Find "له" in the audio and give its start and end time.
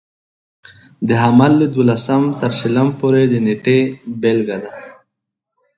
1.61-1.67